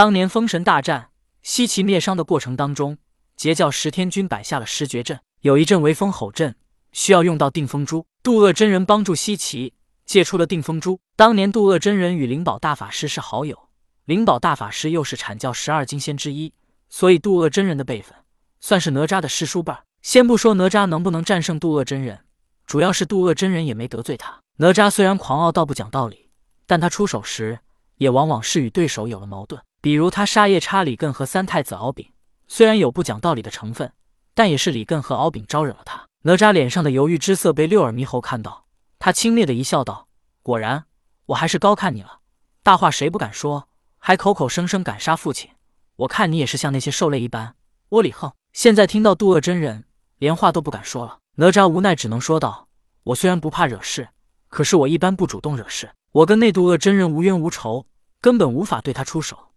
[0.00, 1.10] 当年封神大战，
[1.42, 2.96] 西岐灭商的过程当中，
[3.36, 6.56] 截教十天君摆下了十绝阵，有一阵为风吼阵，
[6.90, 8.06] 需要用到定风珠。
[8.22, 9.74] 渡厄真人帮助西岐
[10.06, 10.98] 借出了定风珠。
[11.16, 13.68] 当年渡厄真人与灵宝大法师是好友，
[14.06, 16.54] 灵宝大法师又是阐教十二金仙之一，
[16.88, 18.16] 所以渡厄真人的辈分
[18.58, 19.84] 算是哪吒的师叔辈儿。
[20.00, 22.20] 先不说哪吒能不能战胜渡厄真人，
[22.64, 24.40] 主要是渡厄真人也没得罪他。
[24.56, 26.30] 哪吒虽然狂傲到不讲道理，
[26.66, 27.58] 但他出手时
[27.96, 29.60] 也往往是与对手有了矛盾。
[29.82, 32.12] 比如他杀夜叉李艮和三太子敖丙，
[32.46, 33.92] 虽然有不讲道理的成分，
[34.34, 36.06] 但也是李艮和敖丙招惹了他。
[36.22, 38.66] 哪吒脸上的犹豫之色被六耳猕猴看到，
[38.98, 40.08] 他轻蔑的一笑，道
[40.42, 40.84] ：“果然，
[41.26, 42.20] 我还是高看你了。
[42.62, 45.50] 大话谁不敢说，还口口声声敢杀父亲？
[45.96, 47.54] 我看你也是像那些兽类一般
[47.90, 48.32] 窝里横。
[48.52, 49.84] 现在听到渡厄真人。”
[50.18, 52.68] 连话都不敢说了，哪吒无奈只能说道
[53.04, 54.10] ：“我虽然不怕惹事，
[54.50, 55.90] 可是我一般不主动惹事。
[56.12, 57.86] 我跟那渡厄真人无冤无仇，
[58.20, 59.49] 根本无法对他出手。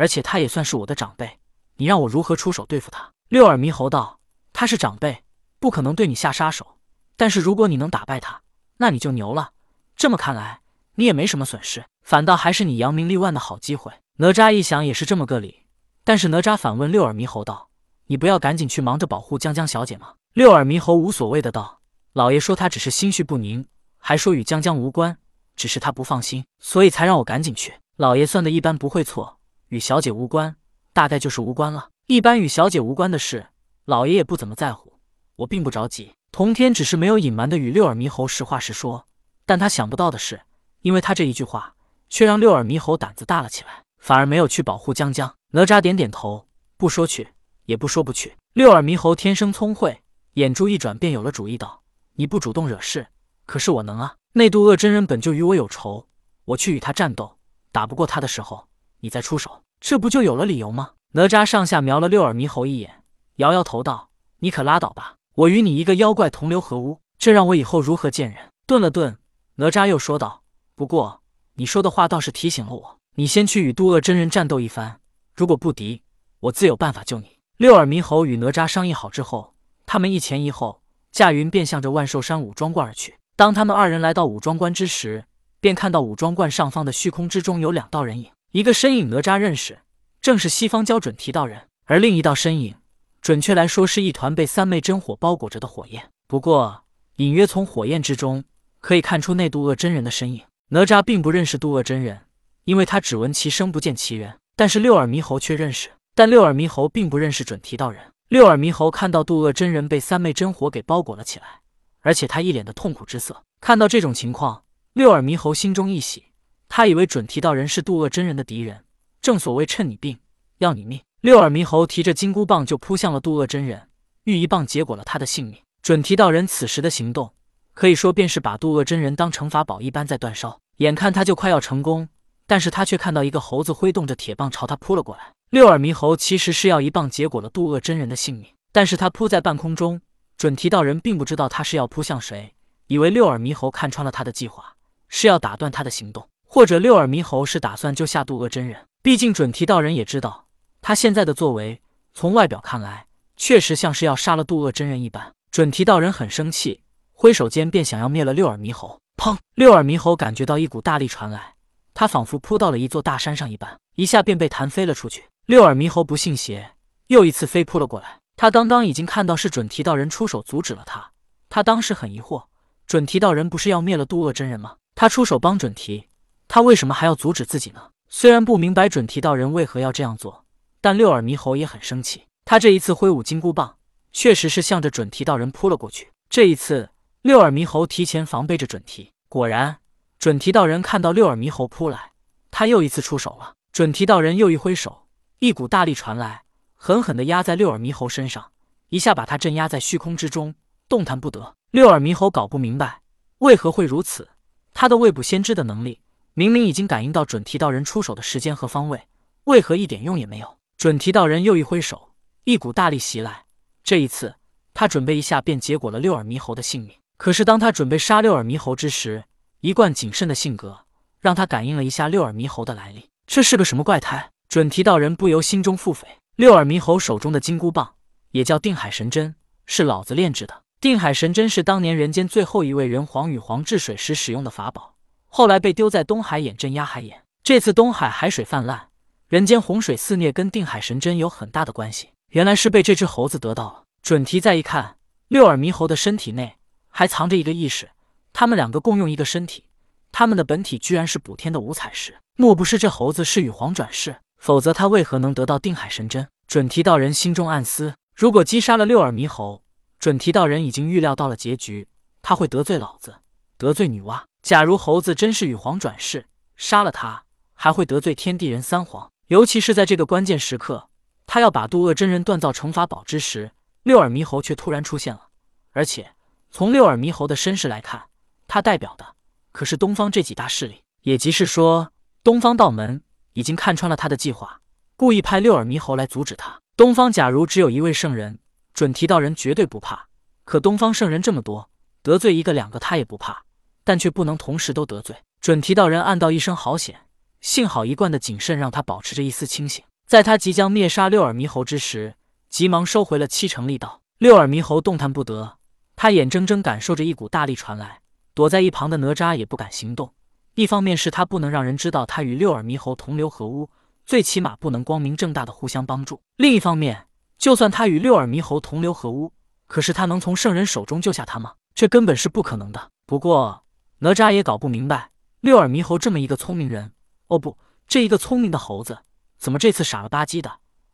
[0.00, 1.38] 而且他也算是我的长辈，
[1.76, 4.18] 你让我如何出手对付他？”六耳猕猴道
[4.50, 5.24] ：“他是长辈，
[5.58, 6.78] 不可能对你下杀手。
[7.18, 8.40] 但是如果你能打败他，
[8.78, 9.50] 那你就牛了。
[9.94, 10.62] 这么看来，
[10.94, 15.66] 你也没什么损失，反倒还是你扬名立万的好机会。”哪吒一想也是这么个理，
[16.02, 17.68] 但是哪吒反问六耳猕猴道。
[18.06, 20.14] 你不要赶紧去忙着保护江江小姐吗？
[20.32, 21.80] 六耳猕猴无所谓的道
[22.14, 23.66] ：“老爷说他只是心绪不宁，
[23.98, 25.18] 还说与江江无关，
[25.56, 27.74] 只是他不放心，所以才让我赶紧去。
[27.96, 29.38] 老爷算的一般不会错，
[29.70, 30.54] 与小姐无关，
[30.92, 31.88] 大概就是无关了。
[32.06, 33.46] 一般与小姐无关的事，
[33.84, 34.98] 老爷也不怎么在乎。
[35.36, 39.06] 我并不着急。”童天只是没有隐瞒的与六耳猕猴实话实说，
[39.46, 40.40] 但他想不到的是，
[40.82, 41.74] 因为他这一句话，
[42.08, 45.34] 却让六耳猕猴胆子大了起来，反而没有去保护江江。
[45.52, 46.46] 哪吒点点头，
[46.76, 47.28] 不说去。
[47.66, 48.36] 也不说不去。
[48.52, 50.02] 六耳猕猴天生聪慧，
[50.34, 51.82] 眼珠一转便有了主意，道
[52.14, 53.06] ：“你不主动惹事，
[53.46, 54.16] 可是我能啊。
[54.32, 56.08] 那渡恶真人本就与我有仇，
[56.44, 57.38] 我去与他战斗，
[57.70, 58.68] 打不过他的时候，
[59.00, 63.02] 你再出手，这不就有了理由吗？”哪吒上下瞄了六耳猕猴一眼，
[63.36, 69.18] 摇摇头道：“你可拉倒吧，我与你一个妖怪同流合污，这让我以后如何见人？”顿了顿，
[69.56, 70.42] 哪吒又说道
[70.76, 71.20] ：“不过
[71.54, 75.00] 你说的话倒是提醒了我，你先去与渡恶真人战斗一番，
[75.34, 76.02] 如果不敌，
[76.38, 83.18] 我自有办法救你。”六耳猕猴与哪吒商议好之后，他们一前一后驾云便向着万寿山武装观而去。
[83.36, 85.24] 当他们二人来到武装观之时，
[85.60, 89.78] 便看到武装观上方的虚空之中有两道人影，一个身影哪吒认识，
[90.20, 92.74] 正是西方教准提道人；而另一道身影，
[93.20, 96.10] 准确来说是一团被三昧真火包裹着的火焰。
[96.26, 96.82] 不过
[97.16, 98.42] 隐约从火焰之中
[98.80, 100.42] 可以看出那渡恶真人的身影。
[100.70, 102.22] 哪吒并不认识渡恶真人，
[102.64, 105.90] 因为他只闻其声不见其人，但是六耳猕猴却认识。
[106.16, 108.02] 但六耳猕猴并不认识准提道人。
[108.28, 111.60] 六耳猕猴看到渡恶真人被三昧真火给包裹了起来，
[112.00, 113.44] 而且他一脸的痛苦之色。
[113.60, 116.24] 看到这种情况，六耳猕猴心中一喜，
[116.70, 118.84] 他以为准提道人是渡恶真人的敌人。
[119.20, 120.16] 正所谓趁你病
[120.58, 123.88] 要你命，六耳猕猴提着金箍棒就扑向了渡恶真人，
[124.22, 125.58] 欲一棒结果了他的性命。
[125.82, 127.34] 准提道人此时的行动，
[127.74, 130.60] 可以说便是把渡恶真人当成法宝一般在煅烧。
[130.76, 132.08] 眼看他就快要成功，
[132.46, 135.32] 但是他却看到一个猴子挥动着铁棒朝他扑了过来。
[135.50, 140.00] 六耳猕猴其实是要一棒结果了渡恶真人的性命，但是他扑在半空中，
[140.36, 142.54] 准提道人并不知道他是要扑向谁，
[142.86, 144.76] 以为六耳猕猴看穿了他的计划，
[145.08, 148.84] 是要打断他的行动，或者六耳猕猴是打算救下渡恶真人。
[149.02, 150.46] 毕竟准提道人也知道
[150.80, 151.80] 他现在的作为，
[152.12, 153.06] 从外表看来
[153.36, 155.32] 确实像是要杀了渡恶真人一般。
[155.52, 156.82] 准提道人很生气，
[157.12, 158.98] 挥手间便想要灭了六耳猕猴。
[159.16, 159.38] 砰！
[159.54, 161.54] 六耳猕猴感觉到一股大力传来，
[161.94, 165.22] 他仿佛扑到了一座大山上一般，一下便被弹飞了出去。
[165.46, 166.72] 六耳猕猴不信邪，
[167.06, 168.18] 又一次飞扑了过来。
[168.36, 171.12] 他刚刚已经看到是准提道人出手阻止了他。
[171.48, 172.42] 他当时很疑惑，
[172.88, 174.74] 准提道人不是要灭了渡恶真人吗？
[174.96, 176.06] 他出手帮准提，
[176.52, 177.90] 他为什么还要阻止自己呢？
[178.08, 180.44] 虽然不明白准提道人为何要这样做，
[180.80, 182.26] 但六耳猕猴也很生气。
[182.44, 183.76] 他这一次挥舞金箍棒，
[184.10, 186.10] 确实是向着准提道人扑了过去。
[186.28, 186.90] 这一次，
[187.22, 189.12] 六耳猕猴提前防备着准提。
[189.28, 189.76] 果然，
[190.18, 192.10] 准提道人看到六耳猕猴扑来，
[192.50, 193.52] 他又一次出手了。
[193.72, 195.06] 准提道人又一挥手。
[195.38, 196.42] 一股大力传来，
[196.74, 198.50] 狠狠地压在六耳猕猴身上，
[198.88, 200.56] 一下把他镇压在虚空之中，
[200.88, 201.54] 动弹不得。
[201.70, 203.02] 六耳猕猴搞不明白
[203.38, 204.28] 为何会如此，
[204.74, 206.00] 他的未卜先知的能力
[206.34, 209.02] 明明已经感应到准提道人出手的时间和方位，
[209.44, 210.56] 为何一点用也没有？
[210.76, 212.10] 准提道人又一挥手，
[212.44, 213.44] 一股大力袭来，
[213.82, 214.34] 这一次
[214.72, 216.96] 他准备一下便结果了六耳猕猴的性命。
[217.16, 219.24] 可是当他准备杀六耳猕猴之时，
[219.60, 220.86] 一贯谨慎的性格
[221.20, 224.30] 让他感应了一下六耳猕猴的来历，这是个什么怪胎？
[224.48, 226.04] 准提道人不由心中腹诽。
[226.36, 227.94] 六耳猕猴手中的金箍棒
[228.30, 229.34] 也叫定海神针，
[229.66, 230.62] 是老子炼制的。
[230.80, 234.89] 定海神针是当年人间最后一位人皇与皇治水时使用的法宝，
[235.32, 237.22] 后来被丢在东海眼镇压海眼。
[237.42, 238.88] 这次东海海水泛滥，
[239.28, 243.84] 人间洪水肆虐跟定海神针有很大的关系，原来是被这只猴子得到了。
[244.02, 244.96] 准提再一看，
[245.28, 246.56] 六耳猕猴的身体内
[246.88, 247.90] 还藏着一个意识，
[248.32, 249.64] 他们两个共用一个身体，
[250.10, 252.18] 他们的本体居然是补天的五彩石。
[252.36, 254.16] 莫不是这猴子是羽皇转世？
[254.36, 256.26] 否则他为何能得到定海神针？
[256.48, 259.62] 准提道人心中暗思：如果击杀了六耳猕猴，
[259.98, 261.86] 准提道人已经预料到了结局，
[262.20, 263.16] 他会得罪老子，
[263.60, 264.22] 得罪女娲。
[264.40, 266.24] 假如猴子真是羽皇转世，
[266.56, 269.12] 杀了他，还会得罪天地人三皇。
[269.26, 270.88] 尤其是在这个关键时刻，
[271.26, 273.52] 他要把渡厄真人锻造成法宝之时，
[273.82, 275.28] 六耳猕猴却突然出现了。
[275.72, 276.10] 而且
[276.50, 278.04] 从六耳猕猴的身世来看，
[278.48, 279.04] 他代表的
[279.52, 281.92] 可是东方这几大势力，也即是说，
[282.24, 283.02] 东方道门
[283.34, 284.62] 已经看穿了他的计划，
[284.96, 286.58] 故意派六耳猕猴来阻止他。
[286.78, 288.38] 东方假如只有一位圣人，
[288.72, 290.08] 准提道人绝对不怕。
[290.46, 291.68] 可东方圣人这么多，
[292.02, 293.44] 得罪一个两个他也不怕，
[293.90, 295.16] 但却不能同时都得罪。
[295.40, 297.00] 准提道人暗道一声好险。
[297.40, 302.14] 幸好一贯的谨慎让他保持着一丝清醒，在他即将灭杀六耳猕猴之时，
[302.48, 304.00] 急忙收回了七成力道。
[304.18, 305.56] 六耳猕猴动弹不得，
[305.96, 307.98] 他眼睁睁感受着一股大力传来，
[308.32, 310.14] 躲在一旁的哪吒也不敢行动。
[310.54, 313.68] 一方面是他不能让人知道他与六耳猕猴同流合污，
[314.06, 319.32] 最起码不能光明正大的互相帮助；另一方面，就算他与六耳猕猴同流合污，
[319.66, 321.54] 可是他能从圣人手中救下他吗？
[321.74, 322.90] 这根本是不可能的。
[323.06, 323.64] 不过
[324.02, 325.10] 哪吒也搞不明白，
[325.40, 326.92] 六耳猕猴这么一个聪明人。
[327.28, 329.00] 哦不，这一个聪明的猴子，
[329.38, 330.50] 怎么这次傻了吧唧的？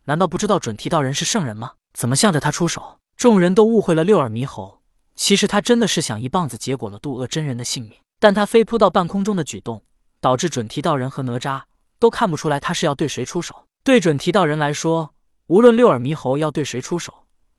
[0.06, 1.74] 难道不知道准提道人是圣人吗？
[1.94, 2.98] 怎么向着他出手？
[3.16, 4.82] 众人都误会了六耳猕猴，
[5.14, 7.92] 其实他真的是想一棒子结果了渡恶真人的性命。
[8.18, 9.84] 但他飞扑到半空中的举动，
[10.20, 11.62] 导致准提道人和哪吒
[12.00, 13.66] 都看不出来他是要对谁出手。
[13.84, 15.14] 对准提道人来说，
[15.46, 17.14] 无论六耳猕猴要对谁出手，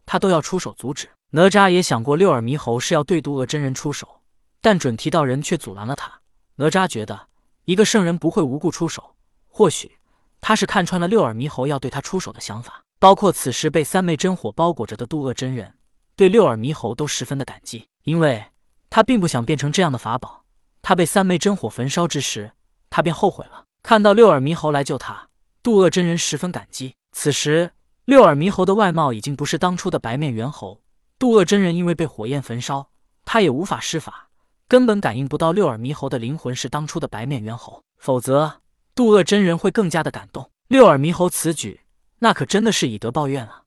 [0.06, 1.08] 他都要出手阻止。
[1.32, 4.17] 哪吒也想过六耳猕猴是要对渡恶真人出手，
[4.62, 6.22] 但准提道人却阻拦了他。
[6.56, 7.28] 哪吒觉得。
[7.66, 9.16] 一个圣人不会无故出手，
[9.50, 9.98] 或许
[10.40, 12.82] 他是看穿了六耳猕猴要对他出手的想法。
[12.98, 15.74] 包括此时被三昧真火包裹着的渡厄真人，
[16.16, 18.46] 对六耳猕猴都十分的感激，因为
[18.90, 20.46] 他并不想变成这样的法宝。
[20.82, 22.54] 他被三昧真火焚烧之时，
[22.90, 23.66] 他便后悔了。
[23.84, 25.28] 看到六耳猕猴来救他，
[25.62, 26.96] 渡厄真人十分感激。
[27.12, 27.72] 此时
[28.06, 30.82] 六耳猕猴的外貌已经不是当初的白面猿猴，
[31.20, 32.90] 渡厄真人因为被火焰焚烧，
[33.26, 34.27] 他也无法施法。
[34.70, 38.62] 根本感应不到六耳猕猴的灵魂是当初的白面猿猴，否则
[38.94, 40.52] 渡厄真人会更加的感动。
[40.68, 41.80] 六耳猕猴此举，
[42.20, 43.64] 那可真的是以德报怨啊！